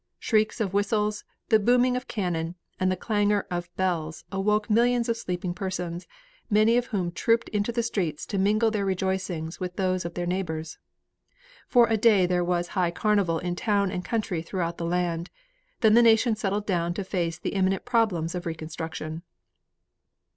Shrieks 0.17 0.59
of 0.59 0.73
whistles, 0.73 1.23
the 1.49 1.59
booming 1.59 1.95
of 1.95 2.07
cannon, 2.07 2.55
and 2.79 2.91
the 2.91 2.95
clangor 2.97 3.45
of 3.51 3.69
bells, 3.77 4.23
awoke 4.31 4.67
millions 4.67 5.07
of 5.07 5.15
sleeping 5.15 5.53
persons, 5.53 6.07
many 6.49 6.75
of 6.75 6.87
whom 6.87 7.11
trooped 7.11 7.49
into 7.49 7.71
the 7.71 7.83
streets 7.83 8.25
to 8.25 8.39
mingle 8.39 8.71
their 8.71 8.83
rejoicings 8.83 9.59
with 9.59 9.75
those 9.75 10.03
of 10.03 10.15
their 10.15 10.25
neighbors. 10.25 10.79
For 11.67 11.85
a 11.87 11.97
day 11.97 12.25
there 12.25 12.43
was 12.43 12.69
high 12.69 12.89
carnival 12.89 13.37
in 13.37 13.55
town 13.55 13.91
and 13.91 14.03
country 14.03 14.41
throughout 14.41 14.79
the 14.79 14.85
land, 14.87 15.29
then 15.81 15.93
the 15.93 16.01
nation 16.01 16.35
settled 16.35 16.65
down 16.65 16.95
to 16.95 17.03
face 17.03 17.37
the 17.37 17.53
imminent 17.53 17.85
problems 17.85 18.33
of 18.33 18.47
reconstruction. 18.47 19.21